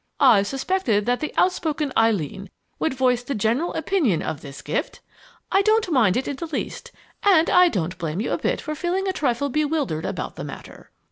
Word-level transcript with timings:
"I 0.19 0.41
suspected 0.41 1.05
that 1.05 1.19
the 1.19 1.31
outspoken 1.37 1.93
Eileen 1.95 2.49
would 2.79 2.95
voice 2.95 3.21
the 3.21 3.35
general 3.35 3.75
opinion 3.75 4.23
of 4.23 4.41
this 4.41 4.63
gift! 4.63 4.99
I 5.51 5.61
don't 5.61 5.91
mind 5.91 6.17
it 6.17 6.27
in 6.27 6.37
the 6.37 6.47
least, 6.47 6.91
and 7.21 7.51
I 7.51 7.67
don't 7.67 7.99
blame 7.99 8.19
you 8.19 8.31
a 8.31 8.39
bit 8.39 8.61
for 8.61 8.73
feeling 8.73 9.07
a 9.07 9.13
trifle 9.13 9.49
bewildered 9.49 10.05
about 10.07 10.37
the 10.37 10.43
matter. 10.43 10.89